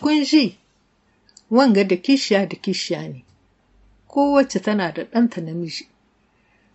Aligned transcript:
kunji 0.00 0.58
wanga 1.50 1.84
da 1.84 1.96
kishiya 1.96 2.46
da 2.48 2.56
kishiya 2.56 3.08
ne. 3.08 3.24
Kowace 4.08 4.60
tana 4.60 4.92
da 4.92 5.04
ɗanta 5.04 5.40
namiji. 5.40 5.86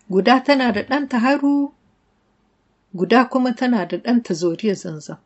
Guda 0.10 0.40
tana 0.44 0.72
da 0.72 0.82
ɗanta 0.84 1.20
haru 1.20 1.74
guda 2.94 3.26
kuma 3.30 3.54
tana 3.56 3.86
da 3.86 3.98
ɗanta 3.98 4.34
zoriya 4.34 4.74
zanzan. 4.76 5.18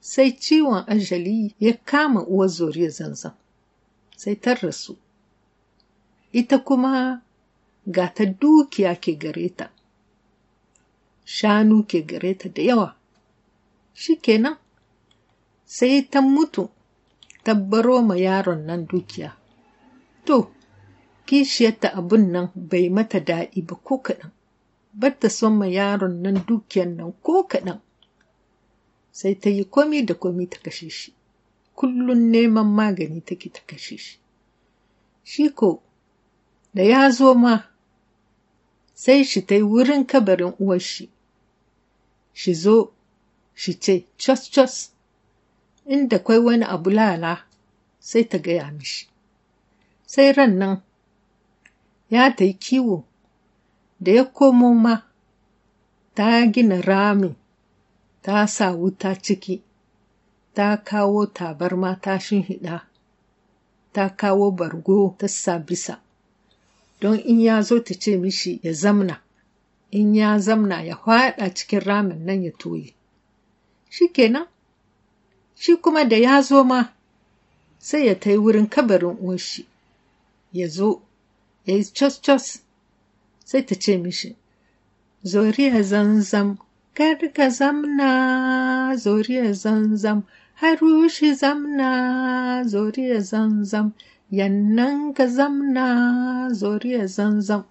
Sai 0.00 0.32
ciwon 0.32 0.84
ajali 0.86 1.54
ya 1.60 1.72
kama 1.84 2.22
uwar 2.26 2.48
zoriya 2.48 2.90
zanzan 2.90 3.32
sai 4.16 4.34
ta 4.36 4.54
rasu. 4.54 4.96
Ita 6.32 6.58
kuma 6.58 7.22
ga 7.86 8.08
ta 8.14 8.24
dukiya 8.24 8.96
ke 9.00 9.16
gare 9.18 9.48
ta 9.56 9.70
shanu 11.24 11.84
ke 11.86 12.02
gare 12.06 12.34
ta 12.38 12.48
da 12.48 12.62
yawa. 12.62 12.96
Shikenan 13.94 14.56
sai 15.64 16.02
ta 16.10 16.20
mutu. 16.20 16.68
Tabbaro 17.44 18.02
ma 18.02 18.14
yaron 18.16 18.60
nan 18.66 18.86
dukiya. 18.90 19.30
To 20.26 20.50
kishiyarta 21.26 21.88
abun 21.98 22.32
nan 22.32 22.46
bai 22.54 22.88
mata 22.88 23.18
daɗi 23.20 23.60
ba 23.68 23.74
ko 23.86 23.94
kaɗan. 24.04 24.30
Bata 25.00 25.28
son 25.30 25.52
ma 25.58 25.66
yaron 25.66 26.22
nan 26.22 26.36
dukiyan 26.48 26.96
nan 26.96 27.12
ko 27.24 27.44
kaɗan. 27.50 27.80
Sai 29.12 29.34
ta 29.34 29.50
yi 29.50 29.64
komi 29.64 30.02
da 30.06 30.14
komi 30.14 30.46
ta 30.50 30.58
kashe 30.64 30.88
shi. 30.90 31.10
Kullum 31.76 32.30
neman 32.32 32.66
magani 32.78 33.20
take 33.24 33.48
ta 33.52 33.60
kashe 33.66 33.96
shi. 33.98 34.18
Shi 35.24 35.48
ko 35.50 35.82
da 36.74 36.82
ya 36.82 37.10
zo 37.10 37.34
ma 37.34 37.62
sai 38.94 39.24
shi 39.24 39.40
ta 39.46 39.54
yi 39.54 39.62
wurin 39.62 40.04
kabarin 40.06 40.54
uwar 40.58 40.80
shi. 40.80 41.10
Shi 42.32 42.54
zo 42.54 42.92
shi 43.54 43.72
ce 43.78 44.06
cos 44.18 44.50
cos 44.54 44.90
inda 45.86 46.18
kwai 46.18 46.38
wani 46.38 46.64
abu 46.64 46.90
lala 46.90 47.44
sai 47.98 48.24
ta 48.24 48.38
gaya 48.38 48.70
mishi. 48.72 49.08
Sai 50.06 50.32
ran 50.32 50.58
nan 50.58 50.82
ya 52.10 52.30
ta 52.36 52.44
yi 52.44 52.54
kiwo 52.54 53.04
da 54.00 54.12
ya 54.12 54.24
komo 54.24 54.74
ma 54.74 55.02
ta 56.14 56.46
gina 56.52 56.80
rami 56.80 57.34
ta 58.22 58.46
sa 58.46 58.72
wuta 58.72 59.14
ciki 59.22 59.62
ta 60.54 60.76
kawo 60.76 61.26
tabarma 61.26 61.96
ta 62.00 62.18
shinhiɗa 62.18 62.80
ta 63.92 64.08
kawo 64.16 64.50
bargo 64.50 65.14
ta 65.18 65.26
sa 65.28 65.58
bisa. 65.58 66.00
Don 67.00 67.18
in 67.18 67.40
ya 67.40 67.62
zo 67.62 67.80
ta 67.80 67.94
ce 67.94 68.16
mishi 68.16 68.60
ya 68.62 68.72
zamna 68.72 69.20
in 69.90 70.14
ya 70.14 70.38
zamna 70.38 70.82
ya 70.82 70.96
faɗa 70.96 71.54
cikin 71.54 71.80
ramin 71.80 72.24
nan 72.26 72.42
ya 72.44 72.52
toye. 72.58 72.94
Shi 73.90 74.08
kenan 74.08 74.46
shi 75.56 75.76
kuma 75.76 76.04
da 76.04 76.16
ya 76.16 76.40
zo 76.42 76.64
ma 76.64 76.88
sai 77.78 78.06
ya 78.06 78.14
ta 78.18 78.30
yi 78.30 78.36
wurin 78.38 78.66
kabarin 78.68 79.16
uwarshi. 79.20 79.66
Ya 80.52 80.68
zo 80.68 81.02
ya 81.66 81.74
yi 81.76 81.84
cos-cos 81.84 82.62
sai 83.44 83.62
ta 83.66 83.74
ce 83.74 83.96
mishi 83.98 84.36
zoriya 85.24 85.82
zanzam 85.82 86.58
kar 86.94 87.18
ka 87.32 87.48
zamna 87.50 88.94
zoriya 88.96 89.52
zanzam 89.52 90.22
harushi 90.60 91.34
zamna 91.34 92.64
zoriya 92.64 93.20
zanzam 93.20 93.92
yannan 94.30 95.12
ka 95.14 95.26
zamna 95.26 96.48
zoriya 96.52 97.06
zanzam. 97.06 97.64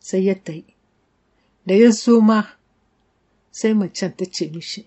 Sai 0.00 0.26
ya 0.26 0.34
tai. 0.34 0.64
Da 1.66 1.74
ya 1.74 1.90
zo 1.90 2.20
ma 2.20 2.44
sai 3.50 3.72
macen 3.74 4.12
ta 4.16 4.24
ce 4.26 4.46
mishi 4.52 4.86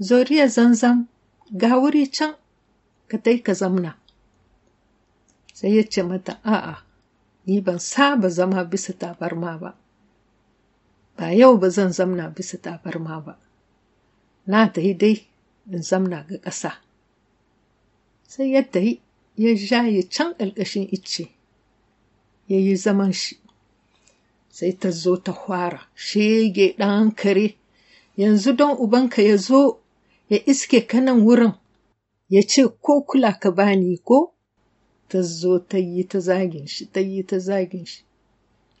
zoriya 0.00 0.48
zanzam 0.48 1.08
ga 1.52 1.76
wuri 1.76 2.08
can 2.10 2.34
ka 3.08 3.18
tai 3.18 3.38
ka 3.44 3.52
zamna. 3.52 3.96
Sai 5.52 5.76
ya 5.76 5.82
ce 5.84 6.02
mata 6.02 6.40
a'a 6.44 6.76
ni 7.46 7.60
ban 7.60 7.78
saba 7.78 8.28
zama 8.30 8.64
bisa 8.64 8.92
tabarma 8.96 9.58
ba. 9.60 9.70
Ba 11.16 11.32
yau 11.36 11.58
ba 11.58 11.68
zan 11.70 11.92
zamna 11.92 12.32
bisa 12.32 12.56
tabarma 12.56 13.20
ba. 13.20 13.34
Na 14.46 14.68
tahi 14.72 14.94
dai 14.94 15.16
in 15.70 15.82
zamna 15.82 16.24
ga 16.28 16.38
ƙasa. 16.40 16.72
Sai 18.26 18.52
ya 18.56 18.62
tahi 18.62 19.00
ya 19.36 19.54
jaye 19.54 20.02
can 20.08 20.32
ƙarƙashin 20.34 20.88
icce 20.92 21.28
ya 22.48 22.56
yi 22.58 22.76
zaman 22.76 23.12
shi. 23.12 23.36
Sai 24.48 24.72
ta 24.72 24.90
zo 24.90 25.16
ta 25.16 25.32
fara 25.32 25.80
shege 25.94 26.74
ɗan 26.78 27.12
kare. 27.14 27.56
Yanzu 28.16 28.56
don 28.56 28.76
ubanka 28.80 29.22
ya 29.22 29.36
zo 29.36 29.80
ya 30.30 30.38
iske 30.46 30.80
kanan 30.86 31.20
wurin 31.26 31.52
ya 32.34 32.42
ce 32.50 32.62
ko 32.84 33.02
kula 33.08 33.32
ka 33.42 33.50
bani 33.50 33.98
ko? 34.08 34.18
Ta 35.08 35.22
zo 35.22 35.58
ta 35.58 35.78
yi 35.78 36.04
ta 36.10 36.18
zagin 36.20 36.66
shi 36.74 36.84
ta 36.92 37.00
yi 37.00 37.22
ta 37.28 37.38
zagin 37.38 37.84
shi. 37.86 38.02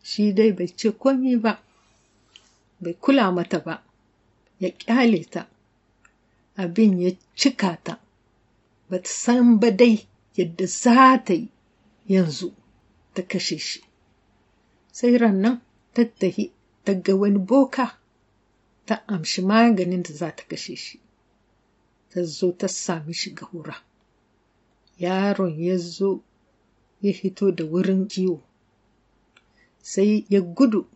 Shi 0.08 0.32
dai 0.32 0.52
bai 0.52 0.68
ce 0.78 0.88
komi 1.02 1.36
ba 1.44 1.52
bai 2.82 2.94
kula 3.02 3.32
mata 3.32 3.58
ba 3.58 3.82
ya 4.60 4.70
ƙyale 4.70 5.24
ta. 5.30 5.48
Abin 6.56 6.98
ya 7.00 7.10
cika 7.36 7.76
ta. 7.84 7.98
Ba 8.88 8.98
ta 9.02 9.08
san 9.10 9.58
ba 9.58 9.70
dai 9.70 10.06
yadda 10.36 10.66
za 10.66 11.18
ta 11.24 11.34
yi 11.34 11.48
yanzu 12.08 12.54
ta 13.14 13.22
kashe 13.22 13.58
shi. 13.58 13.80
Sai 14.92 15.18
rannan 15.18 15.60
tattahi 15.94 16.52
ta 16.84 16.94
ga 16.94 17.14
wani 17.16 17.38
boka 17.38 17.98
ta 18.86 19.02
amshi 19.08 19.42
maganin 19.42 20.02
da 20.02 20.14
za 20.14 20.30
ta 20.30 20.44
kashe 20.48 20.76
shi. 20.76 21.00
Ta 22.10 22.22
zo 22.24 22.52
ta 22.52 22.68
sami 22.68 23.12
shi 23.14 23.30
ga 23.34 23.46
hura. 23.46 23.76
Yaron 24.98 25.54
ya 25.58 25.76
zo 25.78 26.20
ya 27.02 27.12
hito 27.12 27.50
da 27.52 27.64
wurin 27.64 28.06
kiwo 28.08 28.42
sai 29.82 30.26
ya 30.28 30.40
gudu 30.40 30.86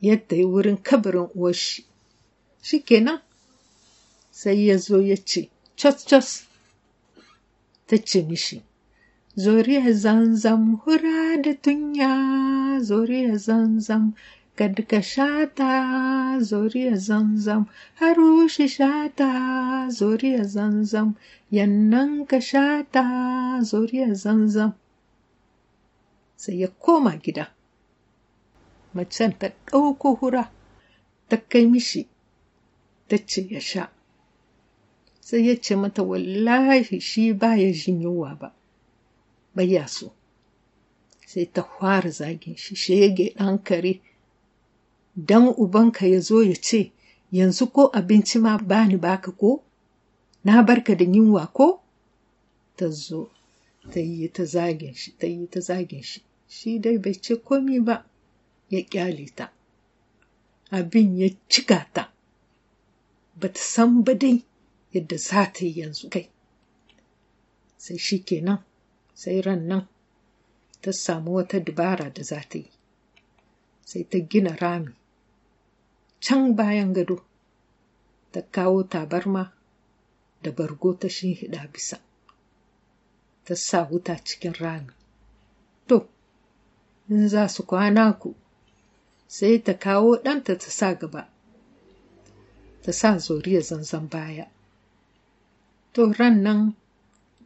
yadda 0.00 0.36
ya 0.36 0.46
wurin 0.46 0.76
kabarin 0.82 1.28
uwarshi 1.34 1.84
shi. 2.62 2.80
Kenan 2.80 3.20
sai 4.30 4.66
ya 4.68 4.76
zo 4.78 5.00
ya 5.00 5.16
ce 5.16 5.48
cos-cos 5.76 6.44
ta 7.86 7.96
ce 7.98 8.22
mishi 8.22 8.62
zoriya 9.36 9.92
zanzam 9.92 10.76
hura 10.84 11.40
da 11.42 11.54
tunya. 11.54 12.10
Zoriya 12.82 13.36
zanzam 13.38 14.14
kad 14.58 14.74
ka 14.90 14.98
shata 15.00 15.70
zoriya 16.42 16.96
zanzam 16.98 17.66
harushi 18.00 18.66
shata 18.68 19.86
zoriya 19.86 20.42
zanzam 20.42 21.14
yannan 21.50 22.26
ka 22.26 22.40
shata 22.40 23.04
zoriya 23.62 24.10
zanzam. 24.18 24.74
Sai 26.36 26.58
ya 26.60 26.66
koma 26.68 27.14
gida. 27.22 27.54
Macen 28.94 29.38
ta 29.38 29.48
ɗauko 29.70 30.18
hura 30.18 30.50
ta 31.28 31.36
kai 31.36 31.66
mishi 31.66 32.08
ta 33.08 33.16
ce 33.26 33.46
ya 33.50 33.60
sha. 33.60 33.92
Sai 35.20 35.46
ya 35.46 35.54
ce 35.54 35.76
mata 35.76 36.02
wallahi 36.02 36.98
shi 37.00 37.32
ba 37.32 37.54
ya 37.54 37.70
jin 37.72 38.02
yunwa 38.02 38.34
ba 39.54 39.62
ya 39.62 39.86
so. 39.86 40.10
Sai 41.26 41.46
ta 41.46 41.62
fara 41.62 42.10
zagin 42.10 42.56
shi 42.56 42.74
shege 42.74 43.34
ɗan 43.38 43.62
kare 43.62 44.00
dan 45.26 45.48
ubanka 45.58 46.06
ya 46.06 46.20
zo 46.20 46.42
ya 46.42 46.54
ce 46.54 46.92
yanzu 47.32 47.66
ko 47.74 47.90
abinci 47.92 48.38
ma 48.38 48.56
bani 48.58 48.96
baka 48.96 49.32
ko? 49.32 49.62
Na 50.44 50.62
barka 50.62 50.94
da 50.94 51.04
yunwa 51.04 51.46
ko? 51.52 51.82
Ta 52.76 52.88
zo 52.90 53.30
ta 53.90 54.00
yi 54.00 54.28
ta 54.28 54.44
zagin 54.44 54.94
shi 54.94 55.10
ta 55.18 55.26
yi 55.26 55.46
ta 55.50 55.60
zagin 55.60 56.02
shi. 56.02 56.22
Shi 56.48 56.78
dai 56.78 56.98
bai 56.98 57.14
ce 57.14 57.34
komi 57.36 57.80
ba 57.80 58.06
ya 58.70 58.80
ƙyale 58.82 59.26
ta. 59.34 59.50
Abin 60.70 61.18
ya 61.18 61.28
cika 61.48 61.86
ta. 61.92 62.12
Ba 63.34 63.48
ta 63.52 63.60
san 63.60 64.04
ba 64.04 64.14
dai 64.14 64.44
yadda 64.92 65.16
za 65.18 65.50
ta 65.52 65.64
yi 65.64 65.80
yanzu 65.82 66.08
kai. 66.08 66.30
Sai 67.76 67.96
shi 67.98 68.18
kenan 68.22 68.62
sai 69.14 69.40
ran 69.40 69.66
nan 69.66 69.88
ta 70.80 70.92
samu 70.92 71.32
wata 71.34 71.58
dabara 71.60 72.10
da 72.14 72.22
za 72.22 72.40
ta 72.48 72.58
yi. 72.58 72.70
Sai 73.84 74.04
ta 74.04 74.18
gina 74.18 74.54
rami. 74.56 74.94
Can 76.20 76.54
bayan 76.56 76.92
gado 76.92 77.16
ta 78.32 78.40
kawo 78.42 78.82
tabarma 78.82 79.52
da 80.42 80.50
bargo 80.52 80.94
ta 80.94 81.08
shinhiɗa 81.08 81.72
bisa 81.72 81.96
ta 83.44 83.54
sa 83.54 83.84
wuta 83.90 84.14
cikin 84.24 84.52
rami. 84.60 84.92
To 85.88 86.08
in 87.08 87.28
za 87.28 87.48
su 87.48 87.62
kwana 87.62 88.12
ku 88.20 88.34
sai 89.26 89.58
ta 89.62 89.72
kawo 89.74 90.16
ɗanta 90.24 90.58
ta 90.58 90.70
sa 90.70 90.94
gaba 90.94 91.28
ta 92.82 92.92
sa 92.92 93.18
zoriya 93.18 93.60
zanzan 93.60 94.08
baya. 94.08 94.46
To 95.94 96.12
ran 96.12 96.42
nan 96.42 96.76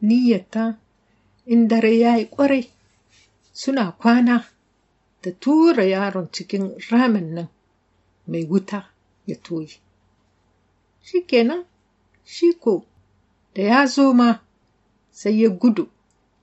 niyyata 0.01 0.77
in 1.45 1.67
dare 1.67 1.93
ya 1.97 2.15
yi 2.17 2.25
ƙwarai 2.25 2.69
suna 3.53 3.91
kwana 3.91 4.45
ta 5.21 5.29
tura 5.39 5.83
yaron 5.85 6.27
cikin 6.31 6.75
ramin 6.89 7.33
nan. 7.35 7.47
Mai 8.27 8.43
wuta 8.49 8.79
ya 9.27 9.35
toye. 9.45 9.75
Shi 11.05 11.21
kenan 11.29 11.65
shi 12.25 12.53
ko 12.53 12.85
da 13.55 13.61
ya 13.61 13.85
zo 13.87 14.13
ma 14.13 14.39
sai 15.11 15.41
ya 15.41 15.49
gudu 15.49 15.89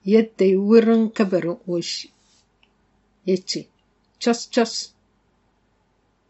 yadda 0.05 0.45
yi 0.45 0.55
wurin 0.57 1.09
kabarin 1.15 1.57
oshi 1.67 2.07
ya 3.25 3.35
ce 3.49 3.67
cos-cos 4.21 4.93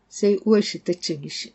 sai 0.09 0.36
uwarshi 0.45 0.77
ta 0.86 0.94
ce 0.94 1.13
mishi 1.21 1.53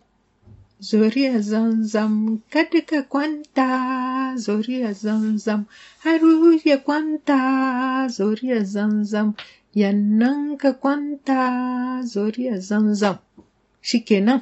zuriya 0.81 1.41
zanzam 1.41 2.43
kada 2.51 2.81
ka 2.87 3.03
kwanta. 3.03 4.37
Zuriya 4.37 4.93
zanzam 4.93 5.65
haru 6.05 6.53
ya 6.65 6.77
kwanta. 6.79 8.09
Zuriya 8.09 8.61
zanzam 8.65 9.35
yannan 9.75 10.57
ka 10.59 10.73
kwanta. 10.73 12.03
Zuriya 12.05 12.61
zanzam. 12.61 13.19
Shikenan 13.87 14.41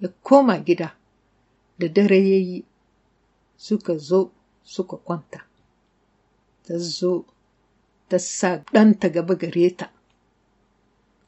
ya 0.00 0.08
koma 0.22 0.58
gida. 0.58 0.88
Da 1.78 1.88
dare 1.88 2.18
ya 2.30 2.38
yi 2.38 2.64
suka 3.56 3.96
zo 4.08 4.30
suka 4.62 4.96
kwanta. 4.96 5.40
Ta 6.64 6.78
zo 6.78 7.24
ta 8.08 8.18
sa 8.18 8.62
ɗanta 8.72 9.08
gaba 9.14 9.34
gare 9.34 9.70
ta. 9.78 9.86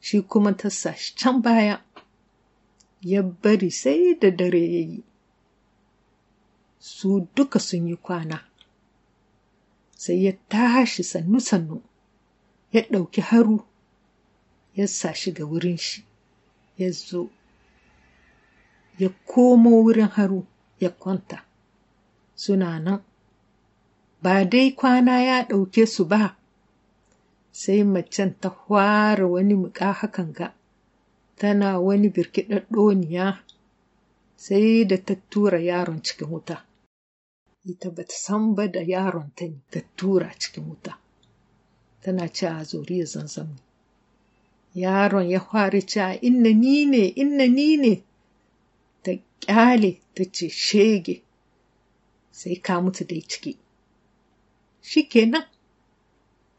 Shi 0.05 0.17
kuma 0.29 0.51
ta 0.59 0.69
sa 0.69 0.91
shi 0.95 1.13
can 1.19 1.41
baya. 1.41 1.77
Ya 3.01 3.21
bari 3.23 3.69
sai 3.71 4.15
da 4.21 4.29
dare 4.31 4.59
ya 4.75 4.81
yi. 4.91 5.03
Su 6.79 7.27
duka 7.35 7.59
sun 7.59 7.87
yi 7.87 7.95
kwana. 8.05 8.37
Sai 9.97 10.23
ya 10.25 10.31
tashi 10.49 11.03
sannu-sannu 11.03 11.81
ya 12.71 12.81
ɗauki 12.91 13.21
haru 13.21 13.65
ya 14.75 14.87
sa 14.87 15.13
shi 15.13 15.31
ga 15.31 15.43
wurin 15.45 15.77
shi. 15.77 16.05
Ya 16.77 16.91
zo 16.91 17.29
ya 18.99 19.09
komo 19.25 19.69
wurin 19.83 20.07
haru 20.07 20.45
ya 20.79 20.89
kwanta. 20.89 21.43
Suna 22.35 22.79
nan. 22.79 22.99
Ba 24.21 24.45
dai 24.45 24.71
kwana 24.71 25.21
ya 25.23 25.43
ɗauke 25.47 25.85
su 25.87 26.05
ba 26.05 26.37
sai 27.51 27.83
macen 27.83 28.39
ta 28.39 28.49
fara 28.49 29.27
wani 29.27 29.53
muƙa 29.55 29.93
hakan 29.93 30.33
ga 30.33 30.53
tana 31.37 31.79
wani 31.79 32.09
birkiɗaɗɗoniya 32.09 33.39
sai 34.35 34.85
da 34.87 34.97
ta 34.97 35.15
tura 35.29 35.59
yaron 35.59 36.01
cikin 36.03 36.27
wuta. 36.29 36.65
Ita 37.65 37.89
ba 37.89 38.03
ta 38.03 38.13
san 38.15 38.55
ba 38.55 38.67
da 38.67 38.81
yaron 38.81 39.31
ta 39.35 39.45
ne 39.45 39.61
ta 39.71 39.79
tura 39.95 40.29
cikin 40.39 40.67
wuta. 40.69 40.99
Tana 42.01 42.27
ce 42.33 42.47
a 42.47 42.63
zuriya 42.63 43.05
zanzam 43.05 43.47
ne 43.47 43.61
yaron 44.75 45.29
ya 45.29 45.39
fara 45.39 45.81
ce 45.81 46.19
inna 46.21 46.49
ni 46.53 46.85
ne 46.85 47.07
inna 47.15 47.47
ni 47.47 47.77
ne. 47.77 48.03
Ta 49.03 49.11
ƙyale 49.39 49.99
ta 50.13 50.23
ce 50.31 50.49
shege. 50.49 51.21
Sai 52.31 52.55
ka 52.61 52.81
mutu 52.81 53.05
dai 53.05 53.21
ciki. 53.21 53.57
Shi 54.81 55.07
kenan 55.07 55.45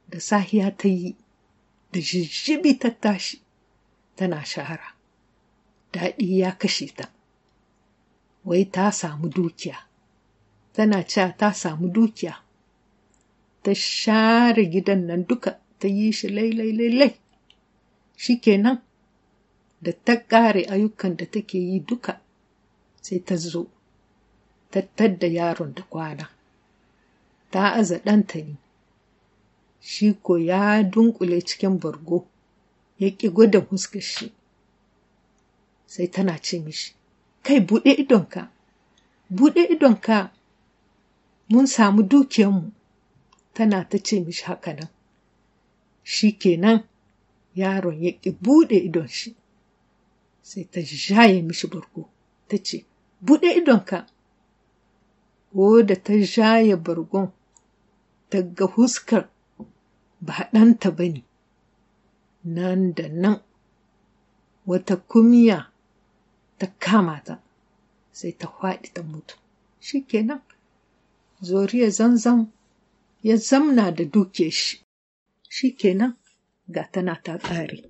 da 0.09 0.19
sahiya 0.21 0.77
ta 0.77 0.89
yi 0.89 1.17
da 1.93 2.01
jijjibi 2.01 2.79
ta 2.79 2.91
tashi 2.91 3.41
tana 4.17 4.45
shahara. 4.45 4.95
Daɗi 5.93 6.39
ya 6.39 6.53
kashe 6.59 6.87
ta. 6.97 7.11
Wai 8.45 8.65
ta 8.65 8.91
samu 8.91 9.29
dukiya. 9.29 9.77
Tana 10.73 11.05
cewa 11.05 11.37
ta 11.37 11.53
samu 11.53 11.89
dukiya. 11.93 12.35
Ta 13.63 13.75
share 13.75 14.65
gidan 14.71 15.07
nan 15.07 15.25
duka 15.29 15.61
ta 15.79 15.89
yi 15.89 16.13
shi 16.13 16.29
lailai 16.29 17.01
shi 17.11 17.26
kenan 18.41 18.83
da 19.83 19.93
ta 19.93 20.17
ƙare 20.29 20.65
ayyukan 20.71 21.17
da 21.17 21.27
take 21.27 21.59
yi 21.59 21.81
duka 21.81 22.21
sai 23.03 23.19
ta 23.25 23.37
zo 23.37 23.67
tattar 24.71 25.19
da 25.19 25.27
yaron 25.27 25.75
da 25.75 25.83
kwana. 25.83 26.29
Ta 27.51 27.73
aza 27.75 27.99
ɗanta 27.99 28.39
ne. 28.45 28.57
Shi 29.81 30.15
ko 30.23 30.37
ya 30.39 30.83
dunkule 30.83 31.41
cikin 31.41 31.79
bargo 31.79 32.27
ya 32.99 33.09
ƙi 33.11 33.29
gwada 33.31 33.61
fuskar 33.61 34.03
shi. 34.03 34.33
Sai 35.87 36.07
tana 36.11 36.39
ce 36.43 36.59
mishi 36.59 36.95
kai 37.43 37.61
buɗe 37.61 37.91
idonka. 38.03 38.51
Buɗe 39.31 39.63
idonka. 39.75 40.31
Mun 41.49 41.67
samu 41.67 42.03
dukiyanmu 42.03 42.73
tana 43.55 43.85
ta 43.89 43.99
ce 43.99 44.21
mishi 44.21 44.45
haka 44.45 44.73
nan. 44.75 44.89
Shi 46.03 46.33
kenan 46.33 46.83
yaron 47.57 48.03
ya 48.03 48.13
ƙi 48.23 48.31
buɗe 48.43 48.77
idon 48.89 49.09
shi. 49.09 49.37
Sai 50.43 50.65
ta 50.71 50.81
jaye 50.81 51.43
mishi 51.43 51.67
bargo. 51.67 52.09
Ta 52.49 52.57
ce 52.67 52.85
buɗe 53.25 53.49
idonka. 53.59 54.07
Ko 55.53 55.83
da 55.83 55.95
ta 55.97 56.13
jaye 56.35 56.77
bargon 56.77 57.33
ta 58.31 58.39
ga 58.43 58.67
huskar 58.67 59.29
ba 60.21 60.35
ɗanta 60.53 60.91
ba 60.97 61.05
ne. 61.09 61.25
Nan 62.45 62.93
da 62.95 63.09
nan 63.09 63.41
wata 64.67 64.97
kumiya 64.97 65.73
ta 66.59 66.67
kama 66.79 67.21
ta 67.25 67.35
sai 68.13 68.33
ta 68.33 68.47
faɗi 68.59 68.89
ta 68.95 69.03
mutu. 69.03 69.35
Shi 69.81 70.01
kenan 70.11 70.41
zoriya 71.41 71.91
zanzam 71.91 72.53
ya 73.23 73.37
zamna 73.37 73.91
da 73.97 74.05
duke 74.05 74.51
shi. 74.51 74.77
Shi 75.49 75.71
kenan 75.81 76.17
ga 76.69 76.85
tana 76.93 77.15
ta 77.23 77.39
ƙare 77.39 77.85